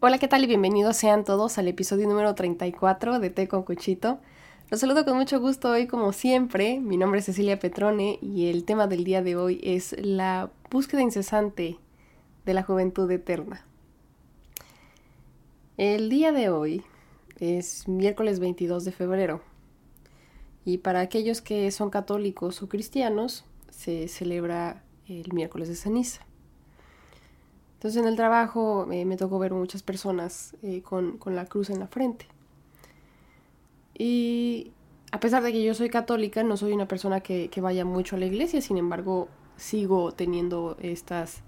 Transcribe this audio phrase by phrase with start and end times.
[0.00, 0.44] Hola, ¿qué tal?
[0.44, 4.20] Y bienvenidos sean todos al episodio número 34 de Té con Cuchito.
[4.70, 6.78] Los saludo con mucho gusto hoy como siempre.
[6.78, 11.02] Mi nombre es Cecilia Petrone y el tema del día de hoy es la búsqueda
[11.02, 11.78] incesante
[12.46, 13.66] de la juventud eterna.
[15.76, 16.84] El día de hoy
[17.40, 19.42] es miércoles 22 de febrero
[20.64, 26.27] y para aquellos que son católicos o cristianos se celebra el miércoles de ceniza.
[27.78, 31.78] Entonces en el trabajo eh, me tocó ver muchas personas eh, con, la cruz en
[31.78, 32.26] la frente.
[33.96, 34.72] Y
[35.12, 38.18] a pesar de que yo soy católica, no soy una persona que, vaya mucho a
[38.18, 41.42] la iglesia, sin embargo sigo teniendo estas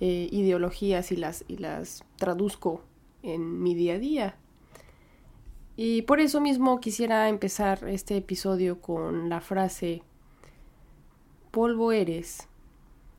[0.00, 2.82] eh, ideologías y las, y las traduzco
[3.22, 4.36] en mi día a día.
[5.76, 10.02] Y por eso mismo quisiera empezar este episodio con la frase,
[11.52, 12.48] polvo eres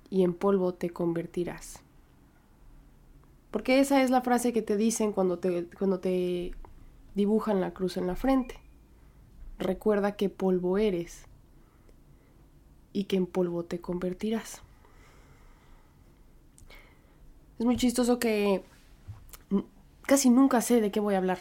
[0.09, 1.83] y en polvo te convertirás.
[3.51, 6.53] Porque esa es la frase que te dicen cuando te, cuando te
[7.15, 8.59] dibujan la cruz en la frente.
[9.57, 11.25] Recuerda que polvo eres
[12.93, 14.61] y que en polvo te convertirás.
[17.57, 18.63] Es muy chistoso que
[20.03, 21.39] casi nunca sé de qué voy a hablar.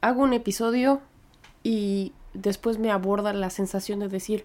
[0.00, 1.00] Hago un episodio
[1.62, 4.44] y después me aborda la sensación de decir,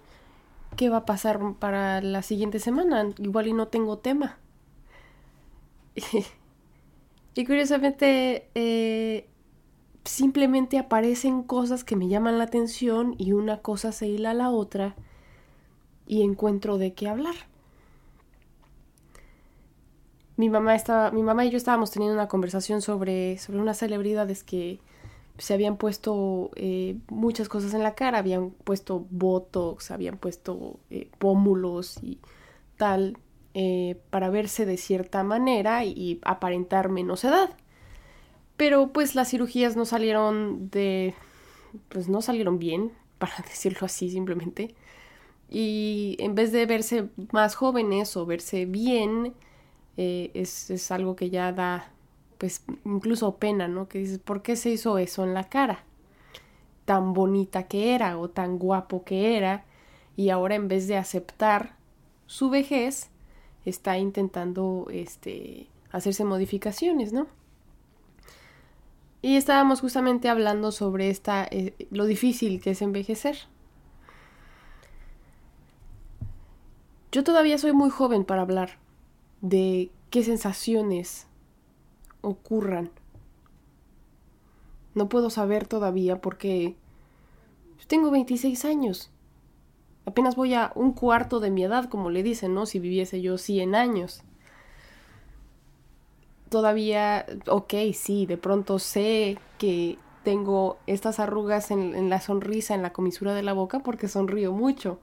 [0.75, 3.09] ¿qué va a pasar para la siguiente semana?
[3.17, 4.37] Igual y no tengo tema.
[7.35, 9.27] y curiosamente, eh,
[10.05, 14.49] simplemente aparecen cosas que me llaman la atención y una cosa se hila a la
[14.49, 14.95] otra
[16.07, 17.35] y encuentro de qué hablar.
[20.35, 24.43] Mi mamá, estaba, mi mamá y yo estábamos teniendo una conversación sobre, sobre unas celebridades
[24.43, 24.79] que
[25.37, 31.09] se habían puesto eh, muchas cosas en la cara, habían puesto botox, habían puesto eh,
[31.19, 32.19] pómulos y
[32.77, 33.17] tal.
[33.55, 37.55] Eh, para verse de cierta manera y aparentar menos edad.
[38.57, 41.13] Pero pues las cirugías no salieron de...
[41.89, 44.75] pues no salieron bien, para decirlo así simplemente.
[45.49, 49.33] Y en vez de verse más jóvenes o verse bien,
[49.97, 51.91] eh, es, es, algo que ya da
[52.39, 53.87] pues incluso pena, ¿no?
[53.87, 55.85] Que dices, ¿por qué se hizo eso en la cara?
[56.85, 59.65] Tan bonita que era o tan guapo que era
[60.15, 61.75] y ahora en vez de aceptar
[62.25, 63.11] su vejez,
[63.65, 67.27] está intentando este, hacerse modificaciones, ¿no?
[69.21, 73.37] Y estábamos justamente hablando sobre esta, eh, lo difícil que es envejecer.
[77.13, 78.79] Yo todavía soy muy joven para hablar
[79.39, 81.27] de qué sensaciones
[82.21, 82.89] ocurran.
[84.93, 86.75] No puedo saber todavía porque
[87.87, 89.12] tengo 26 años.
[90.05, 92.65] Apenas voy a un cuarto de mi edad, como le dicen, ¿no?
[92.65, 94.23] Si viviese yo 100 años.
[96.49, 102.93] Todavía, ok, sí, de pronto sé que tengo estas arrugas en, la sonrisa, en la
[102.93, 104.99] comisura de la boca, porque sonrío mucho.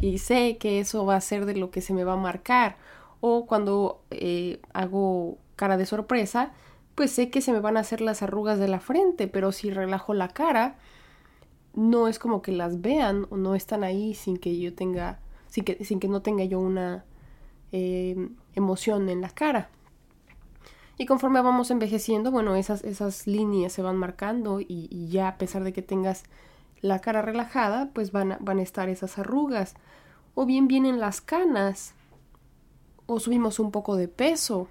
[0.00, 2.76] Y sé que eso va a ser de lo que se me va a marcar.
[3.20, 6.52] O cuando eh, hago cara de sorpresa,
[6.94, 9.70] pues sé que se me van a hacer las arrugas de la frente, pero si
[9.70, 10.76] relajo la cara,
[11.74, 15.64] no es como que las vean o no están ahí sin que yo tenga, sin
[15.64, 17.04] que, sin que no tenga yo una
[17.72, 19.68] eh, emoción en la cara.
[20.96, 25.64] Y conforme vamos envejeciendo, bueno, esas, esas líneas se van marcando y, ya a pesar
[25.64, 26.24] de que tengas
[26.80, 29.74] la cara relajada, pues van a, van a estar esas arrugas.
[30.34, 31.94] O bien vienen las canas.
[33.06, 34.68] O subimos un poco de peso.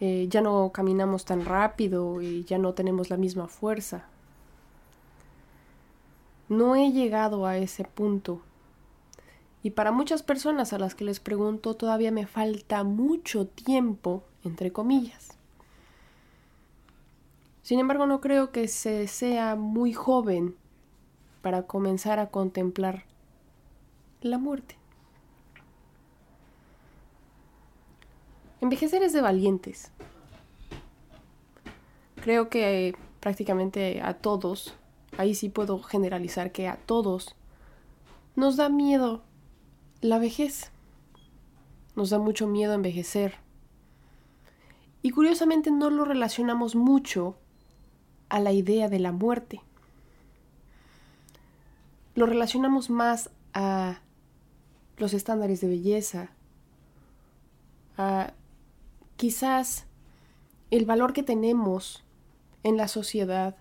[0.00, 4.06] Eh, ya no caminamos tan rápido y ya no tenemos la misma fuerza.
[6.48, 8.40] No he llegado a ese punto.
[9.62, 14.72] Y para muchas personas a las que les pregunto todavía me falta mucho tiempo, entre
[14.72, 15.36] comillas.
[17.62, 20.54] Sin embargo, no creo que se sea muy joven
[21.42, 23.04] para comenzar a contemplar
[24.20, 24.76] la muerte.
[28.60, 29.90] Envejecer es de valientes.
[32.22, 34.74] Creo que prácticamente a todos
[35.18, 37.36] ahí sí puedo generalizar que a todos
[38.34, 39.22] nos da miedo
[40.00, 40.70] la vejez.
[41.94, 43.34] Nos da mucho miedo envejecer.
[45.02, 47.36] Y curiosamente no lo relacionamos mucho
[48.28, 49.60] a la idea de la muerte.
[52.14, 54.00] Lo relacionamos más a
[54.98, 56.30] los estándares de belleza,
[57.96, 58.32] a
[59.16, 59.86] quizás
[60.70, 62.04] el valor que tenemos
[62.62, 63.56] en la sociedad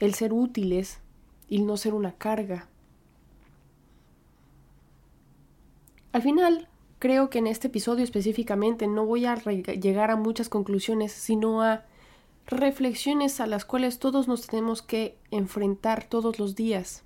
[0.00, 1.00] el ser útiles
[1.48, 2.68] y no ser una carga.
[6.12, 11.12] Al final, creo que en este episodio específicamente no voy a llegar a muchas conclusiones,
[11.12, 11.84] sino a
[12.46, 17.02] reflexiones a las cuales todos nos tenemos que enfrentar todos los días,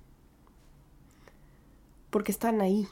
[2.09, 2.87] porque están ahí.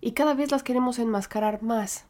[0.00, 2.04] Y cada vez las queremos enmascarar más,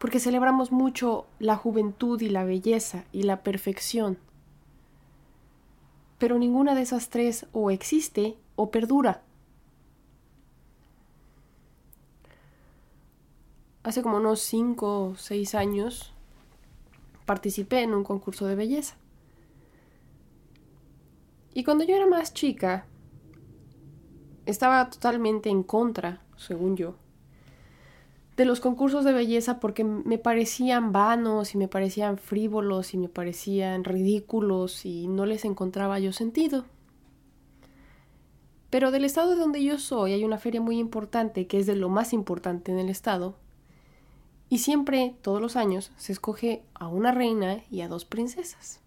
[0.00, 4.18] porque celebramos mucho la juventud y la belleza y la perfección,
[6.18, 9.22] pero ninguna de esas tres o existe o perdura.
[13.82, 16.12] hace como unos 5 o 6 años
[17.24, 18.96] participé en un concurso de belleza.
[21.54, 22.86] Y cuando yo era más chica,
[24.46, 26.94] estaba totalmente en contra, según yo,
[28.40, 33.10] de los concursos de belleza porque me parecían vanos y me parecían frívolos y me
[33.10, 36.64] parecían ridículos y no les encontraba yo sentido.
[38.70, 41.76] Pero del estado de donde yo soy hay una feria muy importante que es de
[41.76, 43.34] lo más importante en el estado,
[44.48, 48.80] y siempre, todos los años, se escoge a una reina y a dos princesas.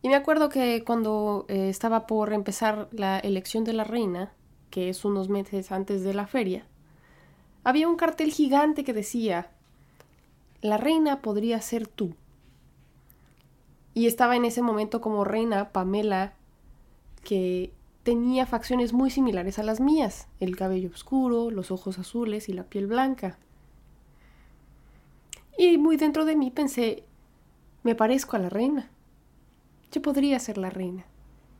[0.00, 4.32] Y me acuerdo que cuando eh, estaba por empezar la elección de la reina,
[4.70, 6.66] que es unos meses antes de la feria,
[7.66, 9.50] había un cartel gigante que decía,
[10.62, 12.14] la reina podría ser tú.
[13.92, 16.34] Y estaba en ese momento como reina Pamela,
[17.24, 17.72] que
[18.04, 22.62] tenía facciones muy similares a las mías, el cabello oscuro, los ojos azules y la
[22.62, 23.36] piel blanca.
[25.58, 27.02] Y muy dentro de mí pensé,
[27.82, 28.90] me parezco a la reina.
[29.90, 31.04] Yo podría ser la reina.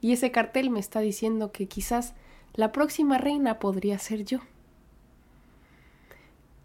[0.00, 2.14] Y ese cartel me está diciendo que quizás
[2.54, 4.38] la próxima reina podría ser yo.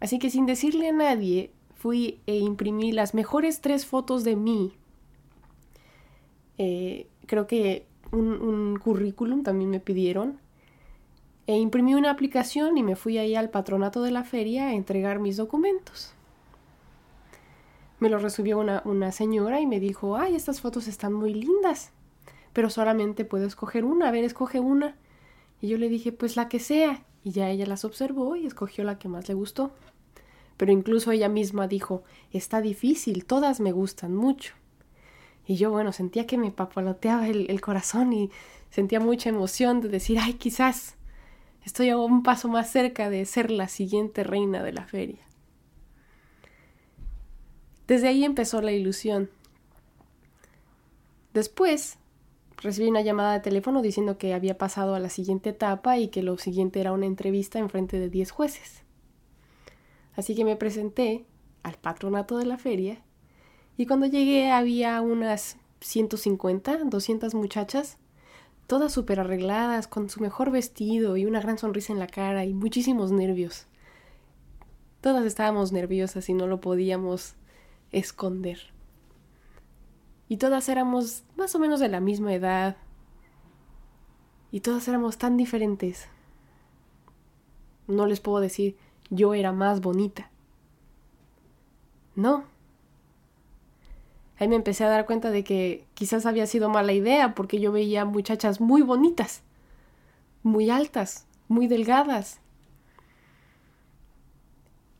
[0.02, 4.72] Así que sin decirle a nadie, fui e imprimí las mejores tres fotos de mí.
[6.58, 10.40] Eh, creo que un, currículum también me pidieron.
[11.46, 15.20] E imprimí una aplicación y me fui ahí al patronato de la feria a entregar
[15.20, 16.12] mis documentos.
[18.00, 21.92] Me lo recibió una, una señora y me dijo, ay, estas fotos están muy lindas,
[22.52, 24.96] pero solamente puedo escoger una, a ver, escoge una.
[25.60, 27.04] Y yo le dije, pues la que sea.
[27.22, 29.70] Y ya ella las observó y escogió la que más le gustó.
[30.62, 34.54] Pero incluso ella misma dijo, está difícil, todas me gustan mucho.
[35.44, 38.30] Y yo, bueno, sentía que me papaloteaba el, corazón y
[38.70, 40.94] sentía mucha emoción de decir, ay, quizás
[41.64, 45.26] estoy a un paso más cerca de ser la siguiente reina de la feria.
[47.88, 49.30] Desde ahí empezó la ilusión.
[51.34, 51.98] Después
[52.58, 56.22] recibí una llamada de teléfono diciendo que había pasado a la siguiente etapa y que
[56.22, 58.81] lo siguiente era una entrevista en frente de 10 jueces.
[60.16, 61.26] Así que me presenté
[61.62, 63.02] al patronato de la feria
[63.76, 67.98] y cuando llegué había unas 150, 200 muchachas,
[68.66, 72.54] todas súper arregladas, con su mejor vestido y una gran sonrisa en la cara y
[72.54, 73.66] muchísimos nervios.
[75.00, 77.34] Todas estábamos nerviosas y no lo podíamos
[77.90, 78.72] esconder.
[80.28, 82.76] Y todas éramos más o menos de la misma edad.
[84.50, 86.08] Y todas éramos tan diferentes.
[87.88, 88.76] No les puedo decir
[89.12, 90.30] yo era más bonita.
[92.16, 92.44] No,
[94.38, 97.72] ahí me empecé a dar cuenta de que quizás había sido mala idea porque yo
[97.72, 99.42] veía muchachas muy bonitas,
[100.42, 102.40] muy altas, muy delgadas.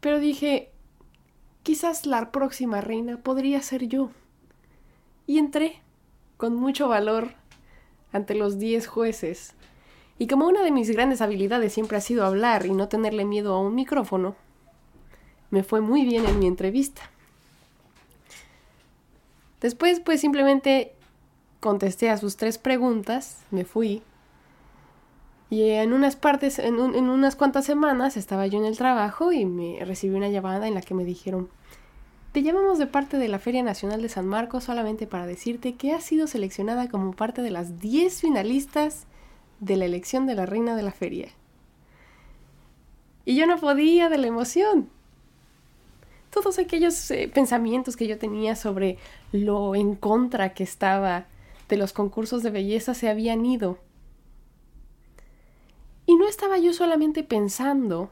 [0.01, 0.71] Pero dije,
[1.63, 4.11] quizás la próxima reina podría ser yo.
[5.27, 5.81] Y entré
[6.37, 7.35] con mucho valor
[8.13, 9.55] ante los diez jueces.
[10.23, 13.55] Y como una de mis grandes habilidades siempre ha sido hablar y no tenerle miedo
[13.55, 14.37] a un micrófono,
[15.51, 17.03] me fue muy bien en mi entrevista.
[19.61, 20.93] Después, pues simplemente
[21.59, 24.05] contesté a sus tres preguntas, me fui.
[25.51, 29.85] Y en unas partes, en, unas cuantas semanas estaba yo en el trabajo y me
[29.85, 31.49] recibí una llamada en la que me dijeron,
[32.31, 35.91] te llamamos de parte de la Feria Nacional de San Marcos solamente para decirte que
[35.91, 39.09] has sido seleccionada como parte de las 10 finalistas
[39.63, 41.29] de la elección de la reina de la feria.
[43.25, 44.91] Y yo no podía de la emoción
[46.33, 48.97] todos aquellos eh, pensamientos que yo tenía sobre
[49.33, 51.27] lo en contra que estaba
[51.69, 53.79] de los concursos de belleza se habían ido.
[56.07, 58.11] Y no estaba yo solamente pensando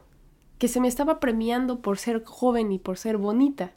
[0.59, 3.71] que se me estaba premiando por ser joven y por ser bonita.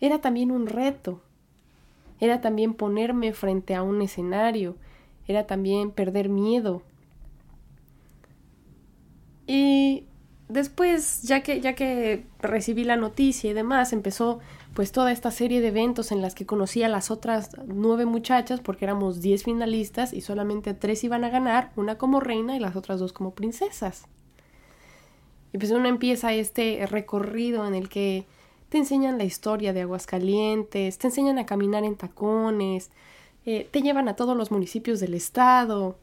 [0.00, 1.20] Era también un reto.
[2.20, 4.76] Era también ponerme frente a un escenario.
[5.28, 6.82] Era también perder miedo.
[9.46, 10.04] Y
[10.48, 14.40] después, ya que, ya que recibí la noticia y demás, empezó
[14.74, 18.60] pues toda esta serie de eventos en las que conocí a las otras nueve muchachas,
[18.60, 22.76] porque éramos diez finalistas y solamente tres iban a ganar, una como reina y las
[22.76, 24.06] otras dos como princesas.
[25.52, 28.26] Y pues uno empieza este recorrido en el que
[28.68, 32.90] te enseñan la historia de Aguascalientes, te enseñan a caminar en tacones,
[33.46, 35.96] eh, te llevan a todos los municipios del estado,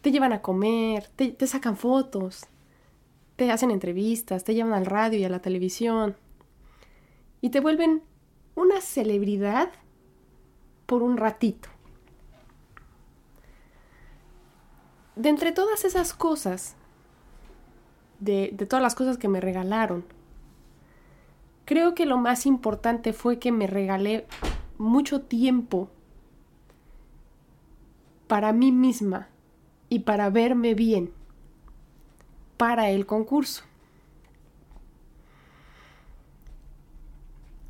[0.00, 2.46] te llevan a comer, te, te sacan fotos,
[3.36, 6.16] te hacen entrevistas, te llevan al radio y a la televisión
[7.42, 8.02] y te vuelven
[8.54, 9.70] una celebridad
[10.86, 11.68] por un ratito.
[15.14, 16.74] De entre todas esas cosas,
[18.18, 20.04] de, de, todas las cosas que me regalaron,
[21.66, 24.26] creo que lo más importante fue que me regalé
[24.78, 25.90] mucho tiempo
[28.28, 29.28] para mí misma
[29.88, 31.12] y para verme bien
[32.58, 33.62] para el concurso.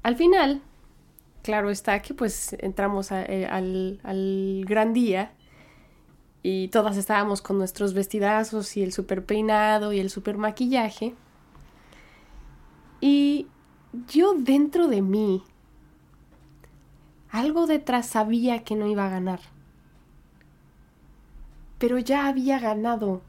[0.03, 0.63] Al final,
[1.43, 5.33] claro está que pues entramos eh, al, al, gran día
[6.43, 11.15] y todas estábamos con nuestros vestidazos y el super peinado y el super maquillaje.
[13.01, 13.47] Y
[14.09, 15.43] yo dentro de mí,
[17.31, 19.41] algo detrás sabía que no iba a ganar
[21.79, 23.21] pero ya había ganado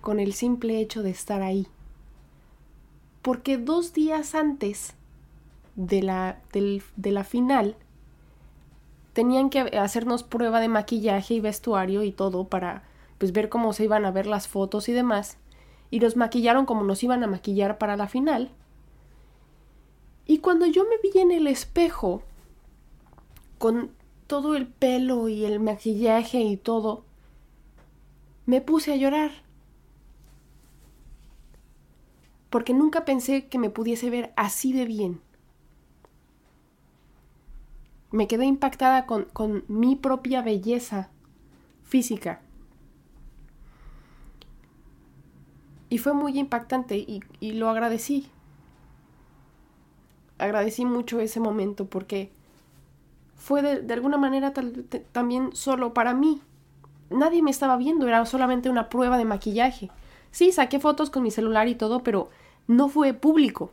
[0.00, 1.66] con el simple hecho de estar ahí.
[3.22, 4.94] Porque dos días antes
[5.76, 7.76] de la, de la final
[9.14, 12.84] tenían que hacernos prueba de maquillaje y vestuario y todo para
[13.18, 15.38] pues ver cómo se iban a ver las fotos y demás.
[15.90, 18.50] Y nos maquillaron como nos iban a maquillar para la final.
[20.26, 22.22] Y cuando yo me vi en el espejo,
[23.58, 23.90] con
[24.26, 27.04] todo el pelo y el maquillaje y todo,
[28.46, 29.30] me puse a llorar.
[32.50, 35.20] Porque nunca pensé que me pudiese ver así de bien.
[38.12, 41.10] Me quedé impactada con, con mi propia belleza
[41.82, 42.40] física.
[45.88, 48.30] Y fue muy impactante y, y lo agradecí.
[50.38, 52.30] Agradecí mucho ese momento porque
[53.36, 54.52] fue de, de alguna manera
[55.12, 56.40] también solo para mí
[57.10, 59.90] nadie me estaba viendo, era solamente una prueba de maquillaje.
[60.30, 62.30] Sí, saqué fotos con mi celular y todo, pero
[62.66, 63.72] no fue público.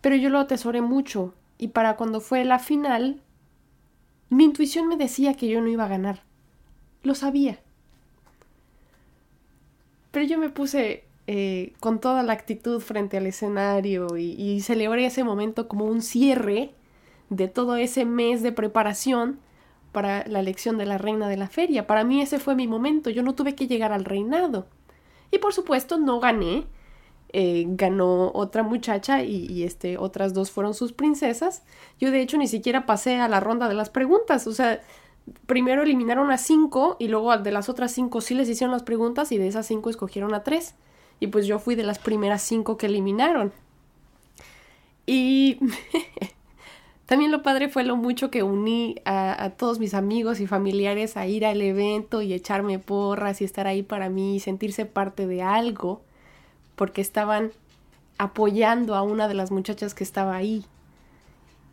[0.00, 3.20] Pero yo lo atesoré mucho y para cuando fue la final,
[4.30, 6.22] mi intuición me decía que yo no iba a ganar.
[7.02, 7.60] Lo sabía.
[10.12, 15.06] Pero yo me puse eh, con toda la actitud frente al escenario y, y celebré
[15.06, 16.72] ese momento como un cierre
[17.28, 19.40] de todo ese mes de preparación
[19.96, 21.86] para la elección de la reina de la feria.
[21.86, 24.66] Para mí ese fue mi momento, yo no tuve que llegar al reinado.
[25.30, 26.66] Y por supuesto no gané,
[27.32, 31.62] eh, ganó otra muchacha y, este, otras dos fueron sus princesas.
[31.98, 34.82] Yo de hecho ni siquiera pasé a la ronda de las preguntas, o sea,
[35.46, 39.32] primero eliminaron a cinco y luego de las otras cinco sí les hicieron las preguntas
[39.32, 40.74] y de esas cinco escogieron a tres.
[41.20, 43.50] Y pues yo fui de las primeras cinco que eliminaron.
[45.06, 45.58] Y
[47.06, 51.26] También lo padre fue lo mucho que uní a, todos mis amigos y familiares a
[51.26, 55.40] ir al evento y echarme porras y estar ahí para mí y sentirse parte de
[55.40, 56.02] algo,
[56.74, 57.52] porque estaban
[58.18, 60.64] apoyando a una de las muchachas que estaba ahí.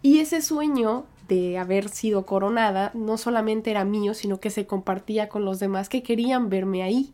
[0.04, 5.30] Y ese sueño de haber sido coronada no solamente era mío, sino que se compartía
[5.30, 7.12] con los demás que querían verme ahí.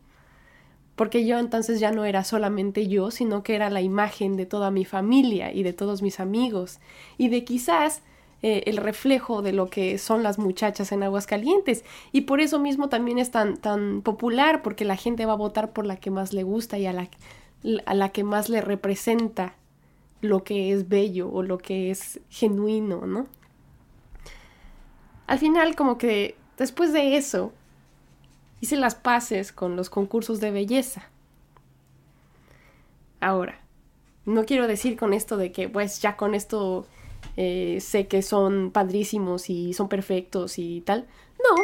[0.98, 4.72] Porque yo entonces ya no era solamente yo, sino que era la imagen de toda
[4.72, 6.80] mi familia y de todos mis amigos,
[7.18, 8.02] y de quizás
[8.42, 11.84] eh, el reflejo de lo que son las muchachas en Aguascalientes.
[12.12, 15.72] Y por eso mismo también es tan, tan popular, porque la gente va a votar
[15.72, 17.10] por la que más le gusta y a la,
[17.86, 19.56] a la que más le representa
[20.22, 23.28] lo que es bello o lo que es genuino, ¿no?
[25.28, 27.54] Al final, como que después de eso,
[28.62, 31.10] hice las paces con los concursos de belleza.
[33.20, 33.60] Ahora,
[34.26, 36.88] no quiero decir con esto de que pues ya con esto
[37.42, 41.08] eh, sé que son padrísimos y son perfectos y tal.
[41.42, 41.64] No.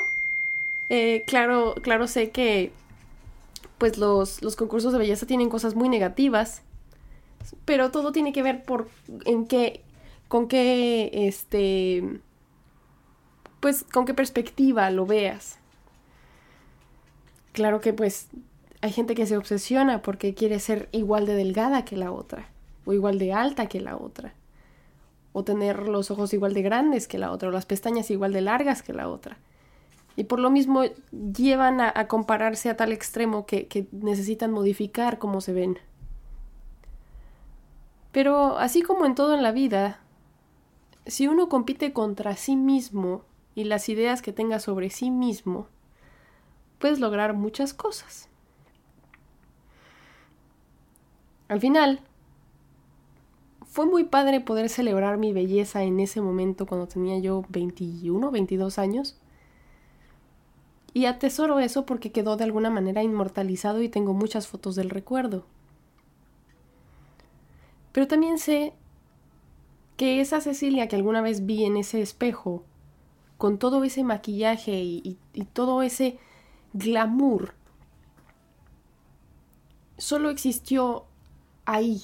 [0.88, 2.72] Eh, claro, claro sé que
[3.77, 6.62] pues los, los concursos de belleza tienen cosas muy negativas.
[7.65, 8.88] Pero todo tiene que ver por
[9.25, 9.82] en qué.
[10.29, 11.10] con qué.
[11.27, 12.22] este.
[13.60, 15.60] pues con qué perspectiva lo veas.
[17.51, 18.29] Claro que pues
[18.79, 22.48] hay gente que se obsesiona porque quiere ser igual de delgada que la otra,
[22.86, 24.34] o igual de alta que la otra
[25.37, 28.39] o tener los ojos igual de grandes que la otra, o las pestañas igual de
[28.39, 29.37] largas que la otra.
[30.15, 35.41] Y por lo mismo llevan a, compararse a tal extremo que, que necesitan modificar cómo
[35.41, 35.77] se ven.
[38.13, 39.99] Pero así como en todo en la vida,
[41.05, 43.23] si uno compite contra sí mismo
[43.55, 45.67] y las ideas que tenga sobre sí mismo,
[46.79, 48.29] puedes lograr muchas cosas.
[51.49, 51.99] Al final,
[53.75, 58.79] fue muy padre poder celebrar mi belleza en ese momento cuando tenía yo 21, 22
[58.79, 59.17] años.
[60.94, 65.46] Y atesoro eso porque quedó de alguna manera inmortalizado y tengo muchas fotos del recuerdo.
[67.91, 68.72] Pero también sé
[69.98, 72.63] que esa Cecilia que alguna vez vi en ese espejo,
[73.38, 76.17] con todo ese maquillaje y, y todo ese
[76.72, 77.55] glamour,
[79.98, 81.03] solo existió
[81.65, 82.03] ahí,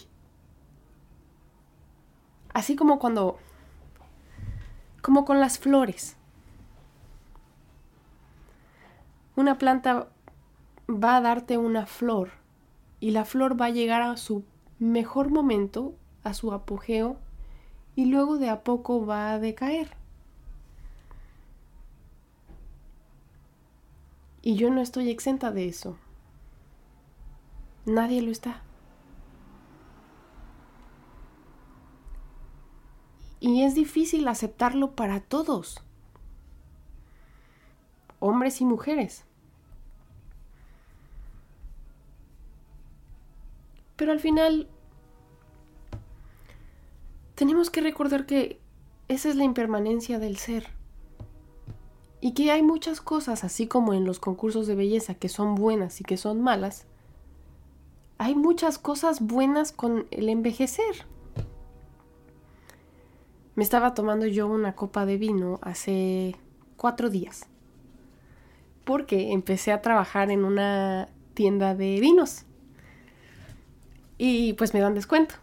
[2.53, 3.37] Así como cuando,
[5.01, 6.17] como con las flores.
[9.35, 10.09] Una planta
[10.89, 12.31] va a darte una flor
[12.99, 14.43] y la flor va a llegar a su
[14.79, 17.17] mejor momento, a su apogeo,
[17.95, 19.95] y luego de a poco va a decaer.
[24.41, 25.97] Y yo no estoy exenta de eso.
[27.85, 28.61] Nadie lo está.
[33.41, 35.81] Y es difícil aceptarlo para todos,
[38.19, 39.25] hombres y mujeres.
[43.97, 44.69] Pero al final
[47.33, 48.59] tenemos que recordar que
[49.07, 50.67] esa es la impermanencia del ser.
[52.19, 55.99] Y que hay muchas cosas, así como en los concursos de belleza, que son buenas
[55.99, 56.85] y que son malas.
[58.19, 61.07] Hay muchas cosas buenas con el envejecer.
[63.61, 66.35] Me estaba tomando yo una copa de vino hace
[66.77, 67.45] cuatro días.
[68.85, 72.45] Porque empecé a trabajar en una tienda de vinos.
[74.17, 75.35] Y pues me dan descuento.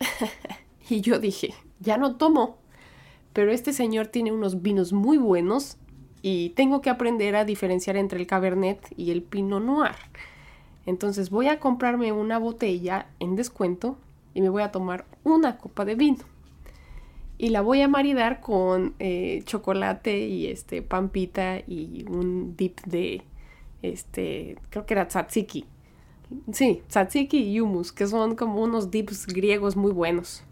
[0.90, 2.58] y yo dije, ya no tomo.
[3.32, 5.78] Pero este señor tiene unos vinos muy buenos
[6.20, 9.96] y tengo que aprender a diferenciar entre el Cabernet y el Pinot Noir.
[10.84, 13.96] Entonces voy a comprarme una botella en descuento
[14.34, 16.31] y me voy a tomar una copa de vino
[17.42, 23.22] y la voy a maridar con eh, chocolate y este pampita y un dip de
[23.82, 25.64] este creo que era tzatziki.
[26.52, 30.44] Sí tzatziki y hummus que son como unos dips griegos muy buenos.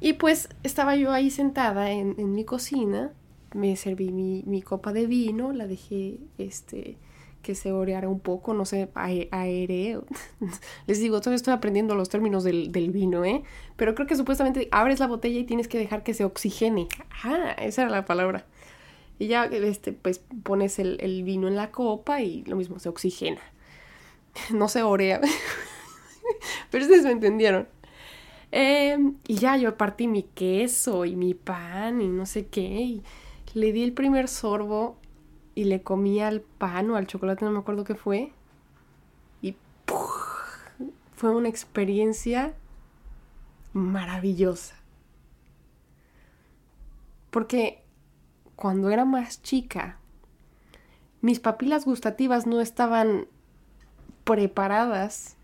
[0.00, 3.12] Y pues estaba yo ahí sentada en, en mi cocina
[3.52, 6.96] me serví mi, mi, copa de vino la dejé este
[7.42, 9.98] que se oreara un poco, no sé, aere.
[10.86, 13.42] Les digo, todavía estoy aprendiendo los términos del, vino, ¿eh?
[13.76, 16.88] Pero creo que supuestamente abres la botella y tienes que dejar que se oxigene.
[17.24, 18.46] Ah, esa era la palabra.
[19.18, 23.40] Y ya, este, pues pones el, vino en la copa y lo mismo, se oxigena.
[24.54, 25.20] No se orea.
[26.70, 27.68] Pero ustedes me entendieron.
[28.50, 32.62] Em, y ya yo partí mi queso y mi pan y no sé qué.
[32.62, 33.02] Y
[33.54, 34.96] le di el primer sorbo
[35.54, 38.32] y le comí al pan o al chocolate, no me acuerdo qué fue.
[39.40, 39.56] Y
[41.16, 42.54] fue una experiencia
[43.72, 44.76] maravillosa.
[47.30, 47.82] Porque
[48.56, 49.98] cuando era más chica,
[51.20, 53.26] mis papilas gustativas no estaban
[54.24, 55.36] preparadas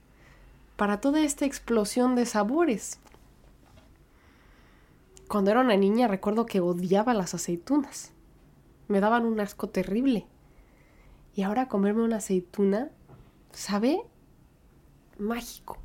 [0.76, 3.00] para toda esta explosión de sabores.
[5.28, 8.12] Cuando era una niña recuerdo que odiaba las aceitunas
[8.88, 10.26] me daban un asco terrible.
[11.34, 12.90] Y ahora comerme una aceituna
[13.52, 14.00] sabe
[15.18, 15.78] mágico.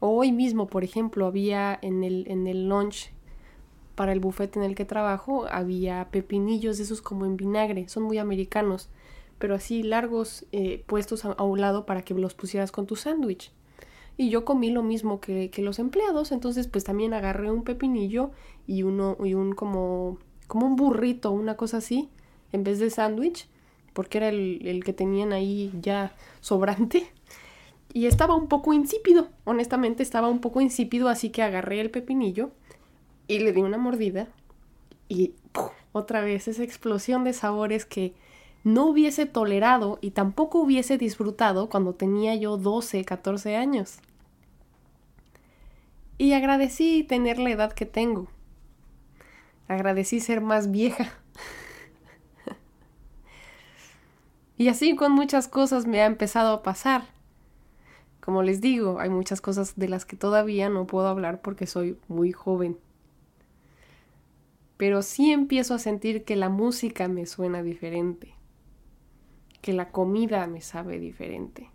[0.00, 3.12] Hoy mismo, por ejemplo, había en el, en el lunch
[3.98, 8.04] para el buffet en el que trabajo, había pepinillos de esos como en vinagre, son
[8.04, 8.90] muy americanos,
[9.38, 13.52] pero así largos eh, puestos a, un lado para que los pusieras con tu sándwich.
[14.16, 18.30] Y yo comí lo mismo que, que, los empleados, entonces pues también agarré un pepinillo
[18.68, 22.08] y uno y un como como un burrito, una cosa así,
[22.52, 23.48] en vez de sándwich,
[23.92, 27.06] porque era el, que tenían ahí ya sobrante.
[27.92, 32.50] Y estaba un poco insípido, honestamente estaba un poco insípido, así que agarré el pepinillo
[33.28, 34.28] y le di una mordida
[35.08, 35.32] y
[35.92, 38.12] otra vez esa explosión de sabores que
[38.62, 43.98] no hubiese tolerado y tampoco hubiese disfrutado cuando tenía yo 12, 14 años.
[46.18, 48.28] Y agradecí tener la edad que tengo.
[49.68, 51.12] Agradecí ser más vieja.
[54.56, 57.02] y así con muchas cosas me ha empezado a pasar.
[58.20, 61.98] Como les digo, hay muchas cosas de las que todavía no puedo hablar porque soy
[62.08, 62.78] muy joven.
[64.76, 68.34] pero sí empiezo a sentir que la música me suena diferente,
[69.60, 71.70] que la comida me sabe diferente.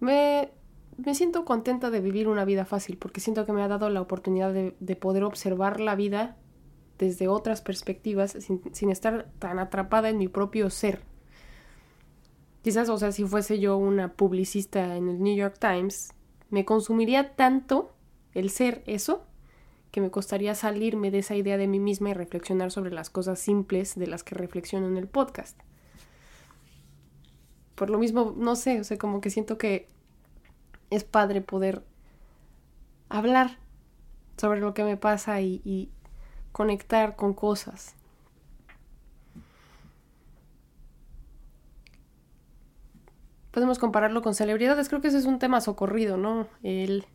[0.00, 0.50] Me,
[0.98, 4.00] me siento contenta de vivir una vida fácil porque siento que me ha dado la
[4.00, 6.36] oportunidad de, de poder observar la vida
[6.98, 11.00] desde otras perspectivas sin, sin, estar tan atrapada en mi propio ser.
[12.62, 16.12] Quizás, o sea, si fuese yo una publicista en el New York Times,
[16.50, 17.94] me consumiría tanto
[18.34, 19.24] el ser eso
[19.90, 23.38] que me costaría salirme de esa idea de mí misma y reflexionar sobre las cosas
[23.38, 25.58] simples de las que reflexiono en el podcast.
[27.74, 29.88] Por lo mismo, no sé, o sea, como que siento que
[30.90, 31.82] es padre poder
[33.08, 33.58] hablar
[34.36, 35.90] sobre lo que me pasa y,
[36.52, 37.94] conectar con cosas.
[43.50, 44.88] podemos compararlo con celebridades.
[44.90, 46.46] Creo que ese es un tema socorrido, ¿no?
[46.62, 47.06] El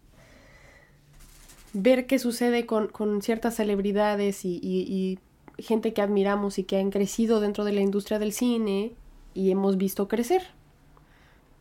[1.73, 5.19] ver qué sucede con, con ciertas celebridades y, y,
[5.61, 8.95] gente que admiramos y que han crecido dentro de la industria del cine
[9.35, 10.41] y hemos visto crecer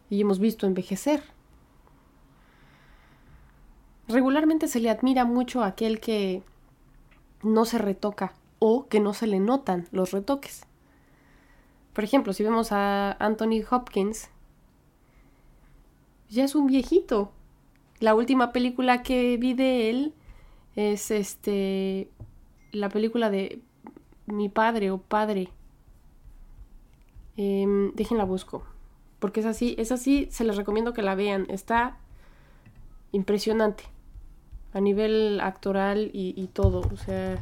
[0.08, 1.22] y hemos visto envejecer.
[4.10, 6.42] Regularmente se le admira mucho a aquel que
[7.42, 10.66] no se retoca o que no se le notan los retoques.
[11.92, 14.28] Por ejemplo, si vemos a Anthony Hopkins,
[16.28, 17.30] ya es un viejito.
[18.00, 20.14] La última película que vi de él
[20.74, 22.08] es este
[22.72, 23.60] la película de
[24.26, 25.50] mi padre o padre.
[27.36, 28.64] Eh, déjenla busco.
[29.20, 31.46] Porque es así, es así, se les recomiendo que la vean.
[31.48, 31.96] Está
[33.12, 33.84] impresionante.
[34.72, 36.80] A nivel actoral y, todo.
[36.92, 37.38] O sea.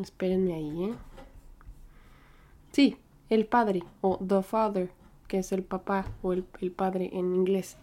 [0.00, 0.94] Espérenme ahí, ¿eh?
[2.72, 2.96] Sí,
[3.30, 4.92] el padre o the father,
[5.26, 7.76] que es el papá o el, el padre en inglés.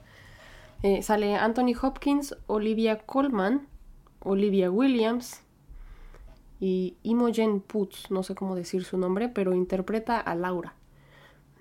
[0.84, 3.67] Eh, sale Anthony Hopkins, Olivia Colman,
[4.19, 5.41] Olivia Williams
[6.60, 10.73] y Imogen Putz, no sé cómo decir su nombre, pero interpreta a Laura.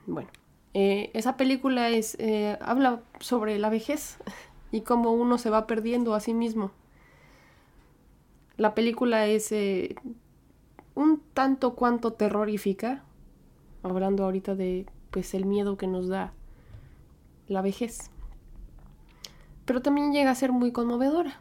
[0.07, 0.29] Bueno,
[0.75, 4.19] eh, esa película es eh, habla sobre la vejez
[4.73, 6.73] y cómo uno se va perdiendo a sí mismo.
[8.57, 9.95] La película es eh,
[10.95, 13.05] un tanto cuanto terrorífica,
[13.83, 16.33] hablando ahorita de pues el miedo que nos da
[17.47, 18.11] la vejez.
[19.65, 21.41] Pero también llega a ser muy conmovedora.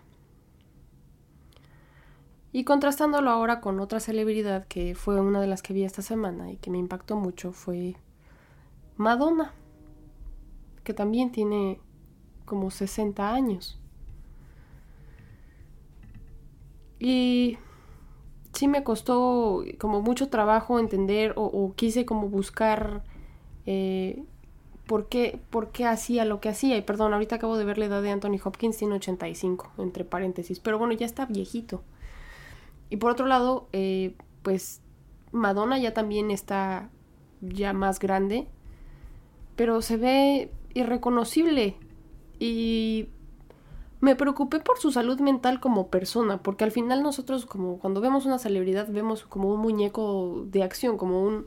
[2.51, 6.51] Y contrastándolo ahora con otra celebridad que fue una de las que vi esta semana
[6.51, 7.95] y que me impactó mucho fue
[8.97, 9.53] Madonna,
[10.83, 11.79] que también tiene
[12.45, 13.79] como 60 años.
[16.99, 17.57] Y
[18.53, 23.03] sí me costó como mucho trabajo entender o, quise como buscar
[23.65, 24.23] eh,
[24.85, 26.77] por, qué, por qué hacía lo que hacía.
[26.77, 30.59] Y perdón, ahorita acabo de ver la edad de Anthony Hopkins, tiene 85, entre paréntesis,
[30.59, 31.81] pero bueno, ya está viejito.
[32.89, 34.81] Y por otro lado, eh, pues
[35.31, 36.89] Madonna ya también está
[37.41, 38.47] ya más grande,
[39.55, 41.75] pero se ve irreconocible
[42.39, 43.07] y
[44.01, 48.25] me preocupé por su salud mental como persona, porque al final nosotros como cuando vemos
[48.25, 51.45] una celebridad vemos como un muñeco de acción, como un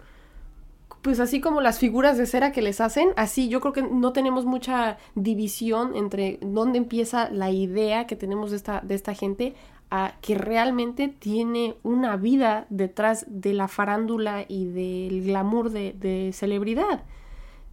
[1.03, 4.13] pues así como las figuras de cera que les hacen, así yo creo que no
[4.13, 9.55] tenemos mucha división entre dónde empieza la idea que tenemos de esta, de esta gente
[9.91, 16.33] a que realmente tiene una vida detrás de la farándula y del glamour de, de
[16.33, 17.05] celebridad.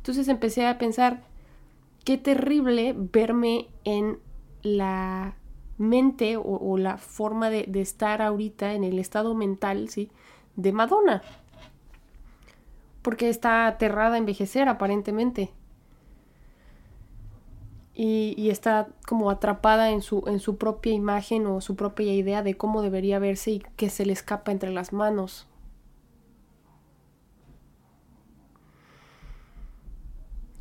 [0.04, 1.24] Entonces empecé a pensar,
[2.04, 4.20] qué terrible verme en
[4.64, 5.38] la
[5.78, 10.12] mente o, la forma de, estar ahorita en el estado mental, ¿sí?
[10.58, 11.22] De Madonna.
[13.02, 15.52] Porque está aterrada a envejecer, aparentemente.
[17.94, 22.44] Y, y, está como atrapada en su, en su propia imagen o su propia idea
[22.44, 25.48] de cómo debería verse y que se le escapa entre las manos.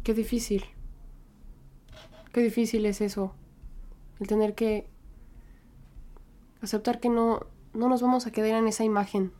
[0.02, 0.64] Qué difícil.
[2.32, 3.34] Qué difícil es eso
[4.22, 4.86] el tener que
[6.60, 9.32] aceptar que no, no nos vamos a quedar en esa imagen.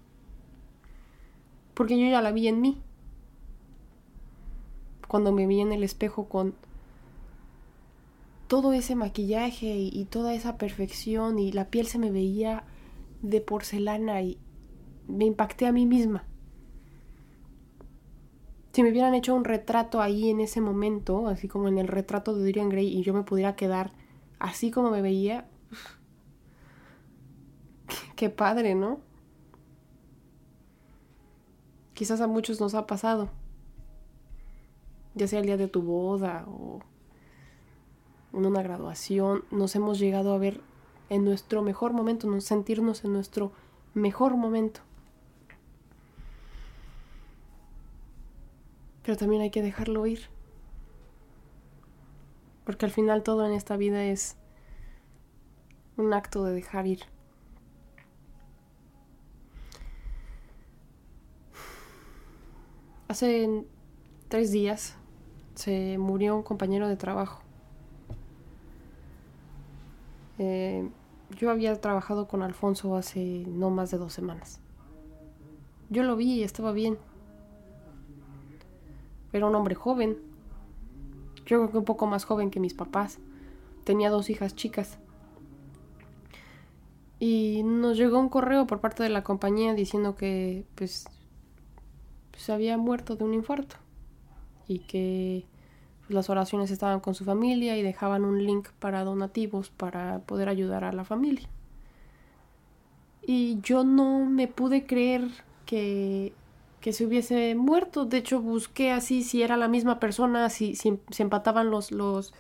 [1.75, 2.83] Porque yo ya la vi en mí.
[5.07, 6.55] Cuando me vi en el espejo con
[8.49, 12.65] todo ese maquillaje y, y, toda esa perfección y la piel se me veía
[13.23, 14.39] de porcelana y
[15.07, 16.25] me impacté a mí misma.
[18.73, 22.35] Si me hubieran hecho un retrato ahí en ese momento, así como en el retrato
[22.35, 23.93] de Dorian Gray, y yo me pudiera quedar
[24.39, 25.47] así como me veía,
[28.17, 29.01] qué padre, ¿no?
[31.93, 33.29] Quizás a muchos nos ha pasado.
[35.15, 36.81] ya sea el día de tu boda o
[38.33, 40.63] en una graduación, nos hemos llegado a ver
[41.11, 43.53] en nuestro mejor momento, sentirnos en nuestro
[43.93, 44.81] mejor momento.
[49.03, 50.21] Pero también hay que dejarlo ir.
[52.65, 54.37] Porque al final todo en esta vida es
[55.97, 57.01] un acto de dejar ir.
[63.09, 63.67] Hace
[64.29, 64.97] tres días
[65.55, 67.43] se murió un compañero de trabajo.
[70.39, 70.89] Eh,
[71.37, 74.61] yo había trabajado con Alfonso hace no más de dos semanas.
[75.91, 76.97] Yo lo vi y estaba bien.
[79.33, 80.17] Era un hombre joven.
[81.47, 83.19] Yo creo que un poco más joven que mis papás.
[83.85, 84.99] Tenía dos hijas chicas.
[87.19, 91.07] Y nos llegó un correo por parte de la compañía diciendo que pues
[92.37, 93.77] se había muerto de un infarto
[94.67, 95.47] y que
[96.01, 100.49] pues, las oraciones estaban con su familia y dejaban un link para donativos para poder
[100.49, 101.49] ayudar a la familia.
[103.25, 105.29] Y yo no me pude creer
[105.65, 106.33] que,
[106.83, 108.05] que se hubiese muerto.
[108.05, 112.35] De hecho, busqué así si era la misma persona, si, si se empataban los, los,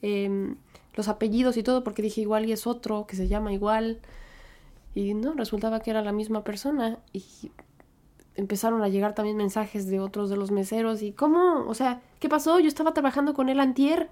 [0.00, 0.56] em,
[0.94, 4.00] los apellidos y todo, porque dije igual y es otro que se llama igual.
[4.94, 6.98] Y no, resultaba que era la misma persona.
[7.12, 7.52] Y
[8.34, 11.66] empezaron a llegar también mensajes de otros de los meseros y ¿cómo?
[11.68, 12.58] O sea, ¿qué pasó?
[12.58, 14.10] Yo estaba trabajando con él antier.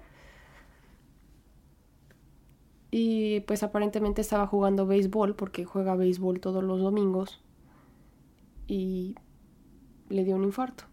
[2.91, 7.41] Y pues aparentemente estaba jugando béisbol porque juega béisbol todos los domingos.
[8.67, 9.15] Y
[10.11, 10.85] le dio un infarto.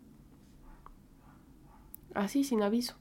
[2.15, 2.97] Así, sin aviso.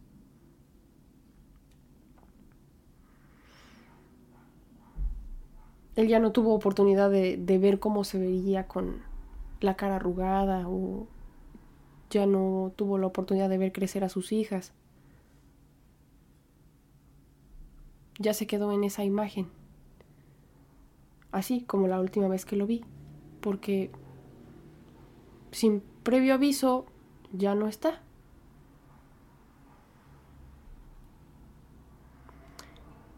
[5.96, 9.02] Él ya no tuvo oportunidad de, de ver cómo se veía con,
[9.62, 11.08] la cara arrugada o
[12.10, 14.74] ya no tuvo la oportunidad de ver crecer a sus hijas.
[18.20, 19.48] Ya se quedó en esa imagen,
[21.32, 22.84] así como la última vez que lo vi,
[23.42, 23.92] porque
[25.52, 26.86] sin previo aviso
[27.34, 28.02] ya no está.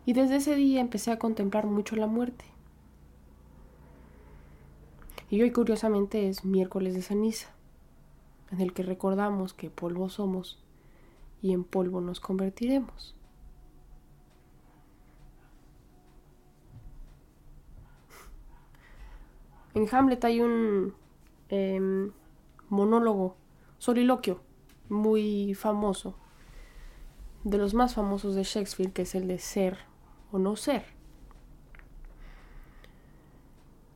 [0.08, 2.46] Y desde ese día empecé a contemplar mucho la muerte.
[5.30, 7.52] Y hoy curiosamente es miércoles de ceniza,
[8.50, 10.58] en el que recordamos que polvo somos
[11.44, 13.14] y en polvo nos convertiremos.
[19.76, 20.96] En Hamlet hay un
[21.50, 22.14] em,
[22.70, 23.36] monólogo,
[23.78, 24.42] soliloquio,
[24.90, 26.16] muy famoso,
[27.44, 29.78] de los más famosos de Shakespeare, que es el de ser
[30.32, 30.86] o no ser.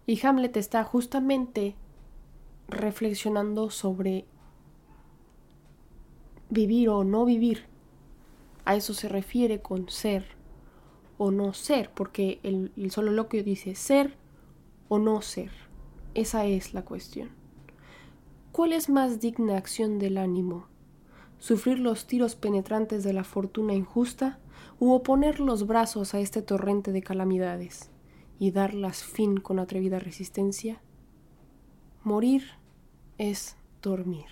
[0.05, 1.75] Y Hamlet está justamente
[2.67, 4.25] reflexionando sobre
[6.49, 7.65] vivir o no vivir.
[8.65, 10.25] A eso se refiere con ser
[11.17, 14.17] o no ser, porque el, el soliloquio dice ser
[14.89, 15.51] o no ser.
[16.13, 17.42] Esa es la cuestión.
[18.53, 20.67] ¿Cuál es más digna acción del ánimo?
[21.39, 24.39] ¿Sufrir los tiros penetrantes de la fortuna injusta
[24.79, 27.89] u oponer los brazos a este torrente de calamidades?
[28.43, 30.81] y darlas fin con atrevida resistencia,
[32.03, 32.43] morir
[33.17, 34.25] es dormir.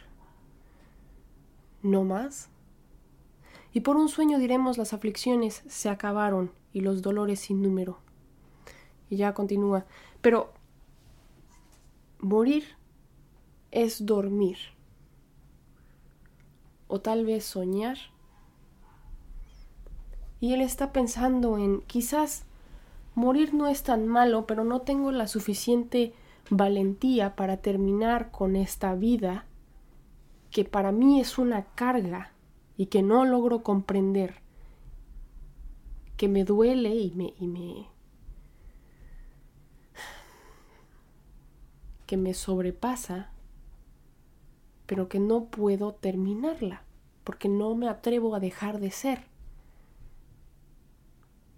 [1.81, 2.49] ¿No más?
[3.71, 7.99] Y por un sueño diremos las aflicciones se acabaron y los dolores sin número.
[9.09, 9.85] Y ya continúa.
[10.21, 10.51] Pero
[12.19, 12.65] morir
[13.71, 14.57] es dormir.
[16.87, 17.97] O tal vez soñar.
[20.39, 22.45] Y él está pensando en quizás
[23.15, 26.13] morir no es tan malo, pero no tengo la suficiente
[26.49, 29.45] valentía para terminar con esta vida
[30.49, 32.33] que para mí es una carga
[32.75, 34.41] y que no logro comprender,
[36.17, 37.87] que me duele y me, y me
[42.05, 43.31] que me sobrepasa,
[44.91, 46.83] pero que no puedo terminarla,
[47.23, 49.23] porque no me atrevo a dejar de ser.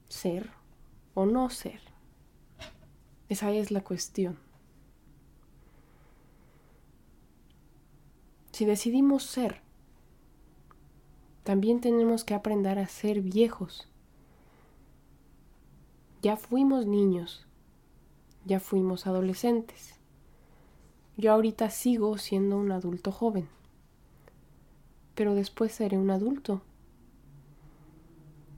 [0.08, 0.52] Ser
[1.16, 1.80] o no ser.
[3.30, 4.38] Esa es la cuestión.
[8.52, 9.64] Si decidimos ser,
[11.42, 13.90] también tenemos que aprender a ser viejos.
[16.22, 17.48] Ya fuimos niños,
[18.46, 20.03] ya fuimos adolescentes.
[21.16, 23.48] Yo ahorita sigo siendo un adulto joven,
[25.14, 26.62] pero después seré un adulto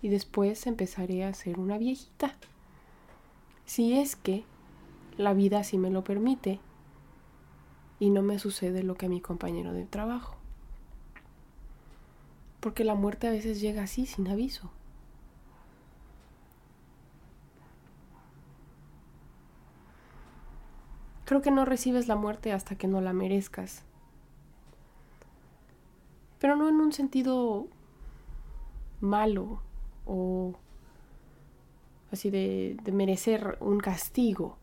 [0.01, 2.33] y después empezaré a ser una viejita.
[3.65, 4.45] Si es que
[5.17, 6.59] la vida así me lo permite
[7.99, 10.35] y no me sucede lo que a mi compañero de trabajo.
[12.61, 14.71] Porque la muerte a veces llega así, sin aviso.
[21.25, 23.83] Creo que no recibes la muerte hasta que no la merezcas.
[26.39, 27.67] Pero no en un sentido
[29.01, 29.59] malo
[30.05, 30.53] o
[32.11, 34.57] así de, merecer un castigo.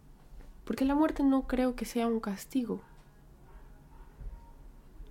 [0.65, 2.81] Porque la muerte no creo que sea un castigo.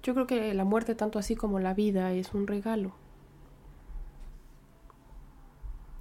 [0.04, 2.94] Yo creo que la muerte, tanto así como la vida, es un regalo.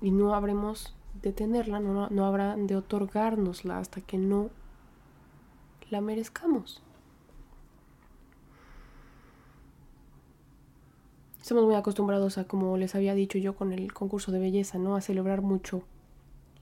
[0.01, 4.51] Y no habremos de tenerla, no, no habrán de otorgárnosla hasta que no
[5.91, 6.83] la merezcamos.
[11.41, 14.95] Estamos muy acostumbrados a, como les había dicho yo con el concurso de belleza, ¿no?
[14.95, 15.83] A celebrar mucho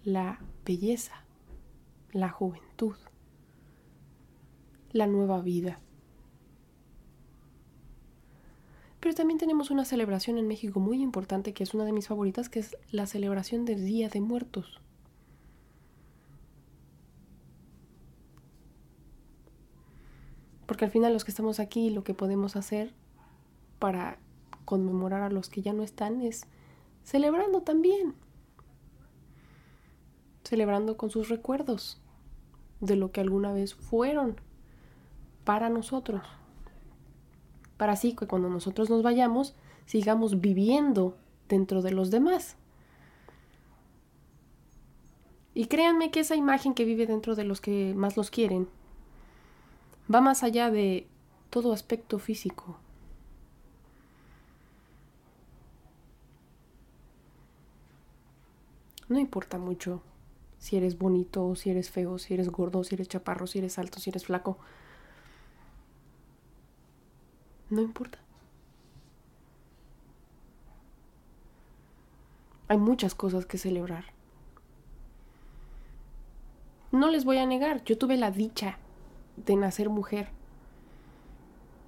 [0.03, 1.25] la belleza,
[2.13, 2.95] la juventud,
[4.93, 5.79] la nueva vida.
[9.01, 12.49] Pero también tenemos una celebración en México muy importante que es una de mis favoritas,
[12.49, 14.81] que es la celebración del Día de Muertos.
[20.79, 22.95] Porque al final los que estamos aquí lo que podemos hacer
[23.81, 24.21] para
[24.65, 26.47] conmemorar a los que ya no están es
[27.03, 28.15] celebrando también.
[30.45, 32.01] Celebrando con sus recuerdos
[32.79, 34.37] de lo que alguna vez fueron
[35.43, 36.23] para nosotros
[37.77, 41.17] para así que cuando nosotros nos vayamos sigamos viviendo
[41.49, 42.57] dentro de los demás.
[45.55, 48.69] Y créanme que esa imagen que vive dentro de los que más los quieren
[50.13, 51.07] va más allá de
[51.51, 52.79] todo aspecto físico.
[59.09, 60.03] No importa mucho
[60.59, 64.01] si eres bonito, si eres feo, si eres gordo, si eres chaparro, si eres alto,
[64.01, 64.59] si eres flaco.
[67.71, 68.19] No importa.
[72.69, 74.05] Hay muchas cosas que celebrar.
[76.93, 78.79] No les voy a negar, yo tuve la dicha
[79.47, 80.29] de nacer mujer.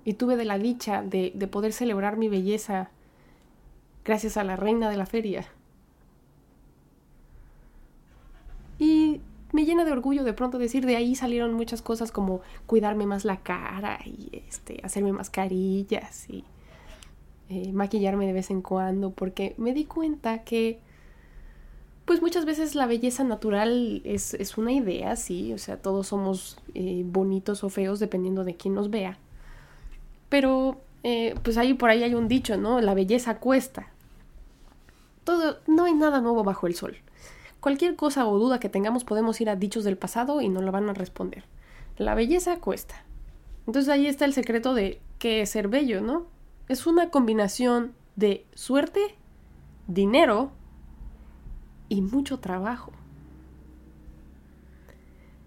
[0.04, 2.90] Y tuve de la dicha de, de poder celebrar mi belleza
[4.04, 5.46] gracias a la reina de la feria.
[8.78, 9.20] Y
[9.52, 13.24] me llena de orgullo de pronto decir de ahí salieron muchas cosas como cuidarme más
[13.24, 16.44] la cara y este hacerme mascarillas y
[17.48, 20.80] eh, maquillarme de vez en cuando porque me di cuenta que
[22.10, 27.04] pues muchas veces la belleza natural es, una idea, sí, o sea, todos somos eh,
[27.06, 29.16] bonitos o feos dependiendo de quién nos vea.
[30.28, 32.80] Pero eh, pues ahí por ahí hay un dicho, ¿no?
[32.80, 33.92] La belleza cuesta.
[35.22, 36.96] Todo, no hay nada nuevo bajo el sol.
[37.60, 40.72] Cualquier cosa o duda que tengamos podemos ir a dichos del pasado y nos lo
[40.72, 41.44] van a responder.
[41.96, 43.04] La belleza cuesta.
[43.68, 46.26] Entonces ahí está el secreto de qué es ser bello, ¿no?
[46.66, 49.14] Es una combinación de suerte,
[49.86, 50.50] dinero
[51.90, 52.92] y mucho trabajo.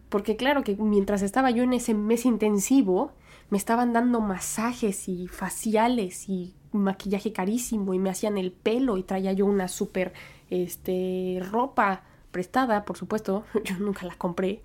[0.10, 3.14] Porque claro que mientras estaba yo en ese mes intensivo,
[3.50, 9.04] me estaban dando masajes y faciales y maquillaje carísimo y me hacían el pelo y
[9.04, 10.14] traía yo una súper
[10.52, 14.62] este, ropa prestada, por supuesto, yo nunca la compré.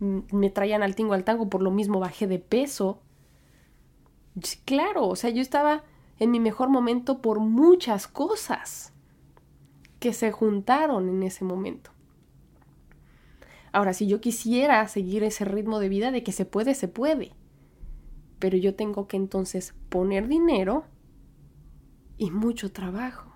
[0.00, 3.00] Me traían al tingo al tango, por lo mismo bajé de peso.
[4.64, 5.84] Claro, o sea, yo estaba
[6.18, 8.92] en mi mejor momento por muchas cosas
[9.98, 11.90] que se juntaron en ese momento.
[13.72, 17.32] Ahora, si yo quisiera seguir ese ritmo de vida de que se puede, se puede.
[18.38, 20.84] Pero yo tengo que entonces poner dinero
[22.16, 23.32] y mucho trabajo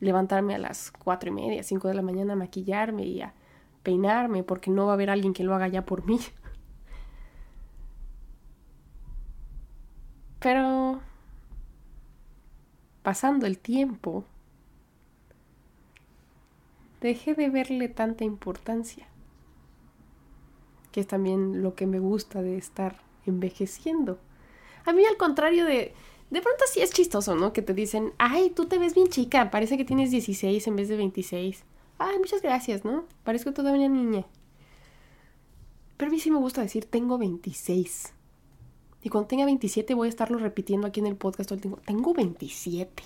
[0.00, 3.34] levantarme a las cuatro y media, cinco de la mañana a maquillarme y a
[3.82, 6.20] peinarme porque no va a haber alguien que lo haga ya por mí.
[10.40, 11.00] Pero
[13.02, 14.24] pasando el tiempo,
[17.08, 19.06] dejé de verle tanta importancia,
[20.92, 24.18] que es también lo que me gusta de estar envejeciendo.
[24.84, 25.94] A mí al contrario de
[26.30, 27.52] de pronto sí es chistoso, ¿no?
[27.52, 30.88] Que te dicen, ay, tú te ves bien chica, parece que tienes 16 en vez
[30.88, 31.62] de 26.
[31.98, 33.04] Ay, muchas gracias, ¿no?
[33.22, 34.26] Parezco todavía niña.
[35.96, 38.12] Pero a mí sí me gusta decir, tengo 26.
[39.02, 41.80] Y cuando tenga 27 voy a estarlo repitiendo aquí en el podcast todo el tiempo.
[41.86, 43.04] Tengo 27.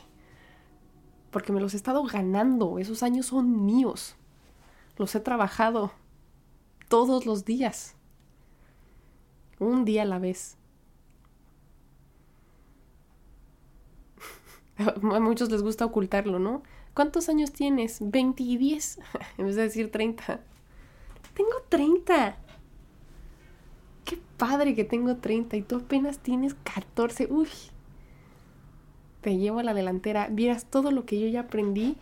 [1.31, 2.79] Porque me los he estado ganando.
[2.79, 4.16] Esos años son míos.
[4.97, 5.93] Los he trabajado
[6.89, 7.95] todos los días.
[9.59, 10.57] Un día a la vez.
[14.79, 16.62] A muchos les gusta ocultarlo, ¿no?
[16.95, 17.99] ¿Cuántos años tienes?
[18.01, 18.99] 20 y 10,
[19.39, 20.41] en vez de decir 30.
[21.35, 22.37] Tengo 30.
[24.05, 27.29] Qué padre que tengo 30 y tú apenas tienes 14.
[27.31, 27.49] Uy.
[29.29, 31.99] Te llevo a la delantera, vieras todo lo que yo ya aprendí,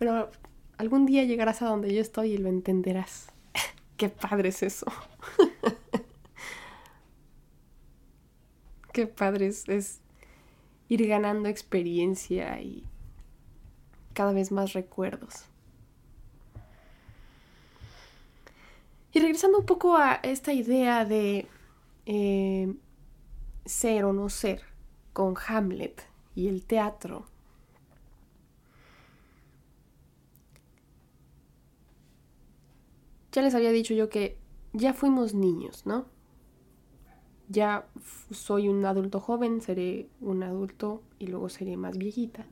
[0.00, 0.28] pero
[0.76, 3.28] algún día llegarás a donde yo estoy y lo entenderás.
[3.96, 4.86] Qué padre es eso.
[8.92, 10.00] Qué padre es,
[10.88, 12.82] ir ganando experiencia y
[14.12, 15.44] cada vez más recuerdos.
[19.12, 21.46] Y regresando un poco a esta idea de
[22.06, 22.74] eh,
[23.66, 24.62] ser o no ser
[25.12, 26.07] con Hamlet
[26.38, 27.26] y el teatro.
[33.32, 34.38] Ya les había dicho yo que
[34.72, 36.06] ya fuimos niños, ¿no?
[37.48, 37.88] Ya
[38.30, 42.46] soy un adulto joven, seré un adulto y luego seré más viejita.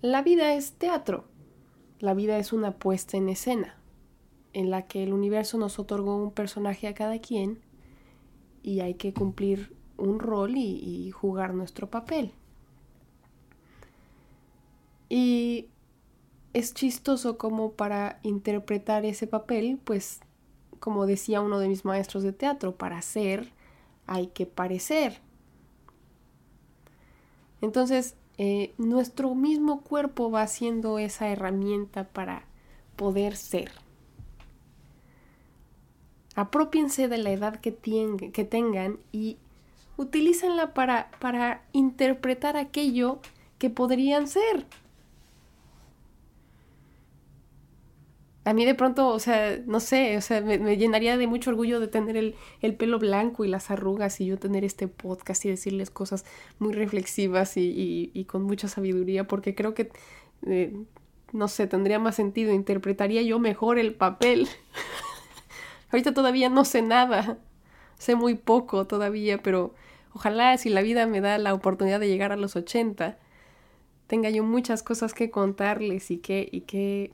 [0.00, 1.26] La vida es teatro.
[1.98, 3.76] La vida es una puesta en escena
[4.54, 7.60] en la que el universo nos otorgó un personaje a cada quien
[8.62, 12.32] y hay que cumplir un rol y, jugar nuestro papel.
[15.08, 15.66] Y
[16.52, 20.20] es chistoso como para interpretar ese papel, pues
[20.78, 23.52] como decía uno de mis maestros de teatro, para ser
[24.06, 25.20] hay que parecer.
[27.60, 32.44] Entonces, eh, nuestro mismo cuerpo va siendo esa herramienta para
[32.96, 33.70] poder ser
[36.40, 37.74] apropiense de la edad que,
[38.32, 39.36] que tengan y
[40.00, 43.20] utilícenla para, para interpretar aquello
[43.58, 44.64] que podrían ser.
[48.46, 51.78] A mí de pronto, o sea, no sé, o sea, me, llenaría de mucho orgullo
[51.80, 55.90] de tener el, pelo blanco y las arrugas y yo tener este podcast y decirles
[55.90, 56.24] cosas
[56.58, 59.90] muy reflexivas y, con mucha sabiduría, porque creo que,
[60.46, 60.74] eh,
[61.32, 64.48] no sé, tendría más sentido, interpretaría yo mejor el papel.
[65.90, 67.36] Ahorita todavía no sé nada,
[67.98, 69.74] sé muy poco todavía, pero
[70.12, 73.18] ojalá si la vida me da la oportunidad de llegar a los 80,
[74.06, 77.12] tenga yo muchas cosas que contarles y que, y que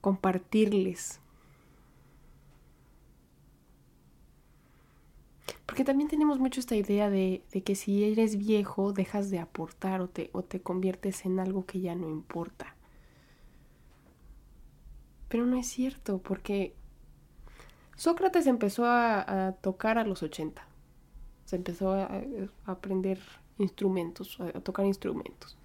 [0.00, 1.20] compartirles.
[5.66, 10.00] Porque también tenemos mucho esta idea de, de, que si eres viejo dejas de aportar
[10.00, 12.74] o te, o te conviertes en algo que ya no importa.
[15.28, 16.74] Pero no es cierto, porque
[18.00, 20.66] Sócrates empezó a, tocar a los 80.
[21.50, 22.22] Se empezó a,
[22.64, 23.18] aprender
[23.58, 25.56] instrumentos, a, tocar instrumentos.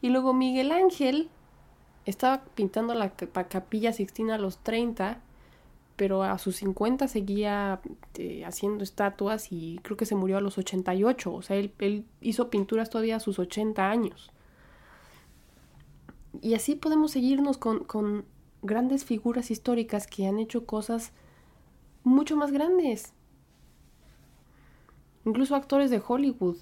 [0.00, 1.28] Y luego Miguel Ángel
[2.06, 5.20] estaba pintando la capilla Sixtina a los 30,
[5.96, 7.82] pero a sus 50 seguía
[8.14, 11.30] eh, haciendo estatuas y creo que se murió a los 88.
[11.30, 14.32] O sea, él, hizo pinturas todavía a sus 80 años.
[16.40, 18.24] Y así podemos seguirnos con, con
[18.62, 21.12] grandes figuras históricas que han hecho cosas
[22.02, 23.12] mucho más grandes.
[25.24, 26.56] Incluso actores de Hollywood.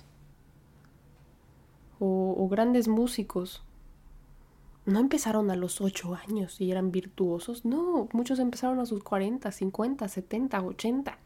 [1.99, 3.63] O, grandes músicos.
[4.85, 7.65] No empezaron a los 8 años y eran virtuosos.
[7.65, 11.19] No, muchos empezaron a sus 40, 50, 70, 80.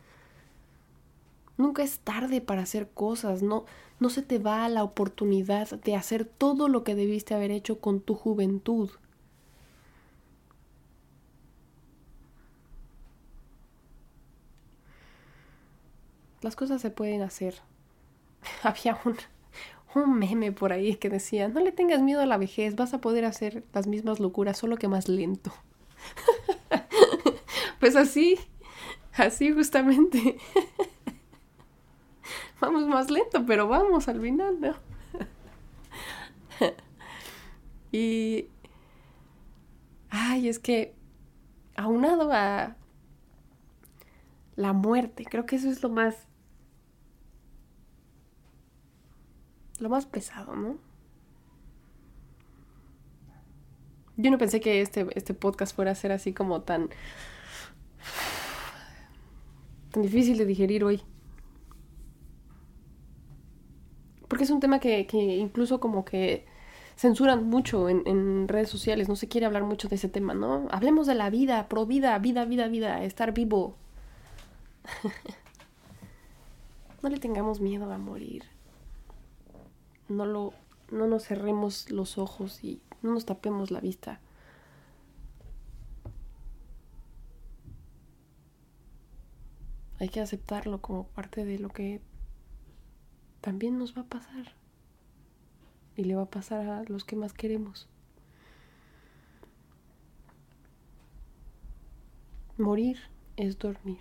[1.56, 3.64] Nunca es tarde para hacer cosas, no,
[3.98, 8.00] no se te va la oportunidad de hacer todo lo que debiste haber hecho con
[8.00, 8.90] tu juventud.
[16.46, 17.56] Las cosas se pueden hacer.
[18.62, 19.16] Había un,
[19.96, 23.00] un meme por ahí que decía, no le tengas miedo a la vejez, vas a
[23.00, 25.52] poder hacer las mismas locuras, solo que más lento.
[27.80, 28.38] pues así,
[29.14, 30.38] así justamente.
[32.60, 34.74] vamos más lento, pero vamos al final, ¿no?
[37.90, 38.48] y...
[40.08, 40.94] Ay, es que
[41.74, 42.76] aunado a
[44.54, 46.25] la muerte, creo que eso es lo más
[49.80, 50.78] lo más pesado, ¿no?
[54.16, 56.88] Yo no pensé que este, este podcast fuera a ser así como tan...
[59.90, 61.02] tan difícil de digerir hoy.
[64.28, 65.06] Porque es un tema que,
[65.38, 66.46] incluso como que
[66.96, 69.08] censuran mucho en, en, redes sociales.
[69.08, 70.66] No se quiere hablar mucho de ese tema, ¿no?
[70.70, 73.76] Hablemos de la vida, pro vida, vida, vida, vida, estar vivo.
[77.02, 78.55] no le tengamos miedo a morir
[80.08, 80.54] no, lo,
[80.90, 84.20] no nos cerremos los ojos y no nos tapemos la vista.
[89.98, 92.02] Hay que aceptarlo como parte de lo que
[93.40, 94.54] también nos va a pasar.
[95.96, 97.88] Y le va a pasar a los que más queremos.
[102.58, 102.98] Morir
[103.36, 104.00] es dormir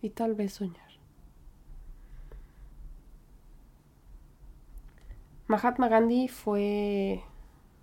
[0.00, 0.91] y tal vez soñar.
[5.52, 7.22] Mahatma Gandhi fue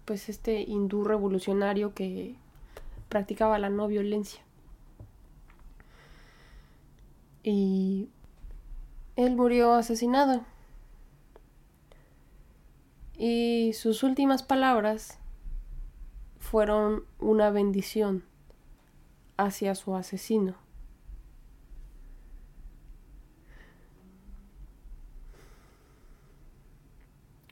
[0.05, 2.36] pues este hindú revolucionario que
[3.09, 4.41] practicaba la no violencia.
[7.43, 8.09] Y
[9.15, 10.43] él murió asesinado.
[13.15, 15.20] Y sus últimas palabras
[16.39, 18.24] fueron una bendición
[19.38, 20.55] hacia su asesino.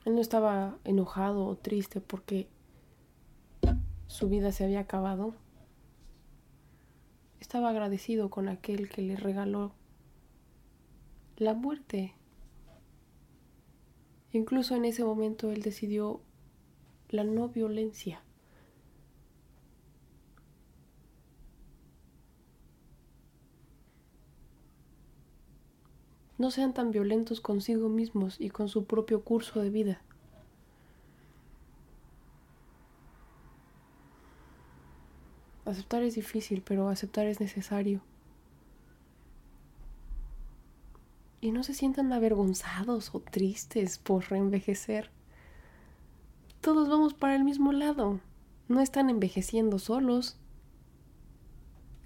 [0.08, 2.48] Él no estaba enojado o triste porque
[4.06, 5.34] su vida se había acabado.
[7.40, 9.74] Estaba agradecido con aquel que le regaló
[11.36, 12.14] la muerte.
[14.32, 16.22] Incluso en ese momento él decidió
[17.10, 18.22] la no violencia.
[26.38, 30.00] No sean tan violentos consigo mismos y con su propio curso de vida.
[35.68, 38.00] Aceptar es difícil, pero aceptar es necesario.
[41.42, 45.10] Y no se sientan avergonzados o tristes por reenvejecer.
[46.62, 48.20] Todos vamos para el mismo lado.
[48.68, 50.37] No están envejeciendo solos.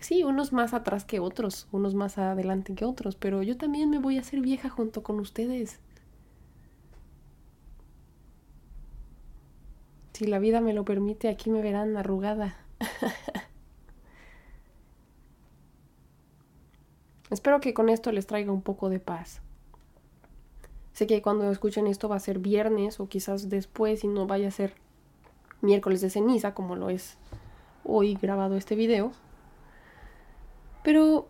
[0.03, 4.01] Sí, unos más atrás que otros, unos más adelante que otros, pero yo también me
[4.01, 5.79] voy a hacer vieja junto con ustedes.
[10.13, 12.57] Si la vida me lo permite, aquí me verán arrugada.
[17.31, 19.41] Espero que con esto les traiga un poco de paz.
[20.95, 24.49] Sé que cuando escuchen esto va a ser viernes o quizás después y no vaya
[24.49, 24.75] a ser
[25.61, 27.19] miércoles de ceniza como lo es
[27.85, 29.13] hoy grabado este video.
[30.83, 31.29] Pero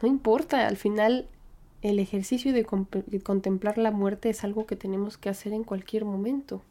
[0.00, 1.28] no importa, al final
[1.82, 6.62] el ejercicio de, contemplar la muerte es algo que tenemos que hacer en cualquier momento.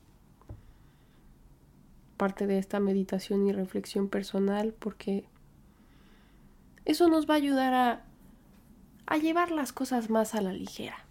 [2.18, 5.26] Parte de esta meditación y reflexión personal porque
[6.86, 11.05] eso nos va a ayudar a, llevar las cosas más a la ligera,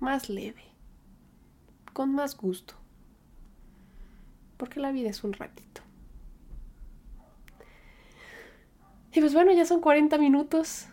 [0.00, 0.64] más leve,
[1.92, 2.74] con más gusto.
[4.56, 5.82] Porque la vida es un ratito.
[9.12, 10.86] Y pues bueno, ya son 40 minutos.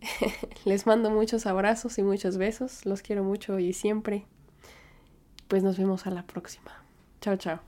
[0.64, 2.86] Les mando muchos abrazos y muchos besos.
[2.86, 4.26] Los quiero mucho y siempre.
[5.48, 6.72] Pues nos vemos a la próxima.
[7.20, 7.60] Chao, chao.